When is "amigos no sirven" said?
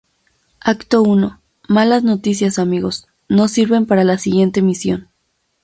2.57-3.85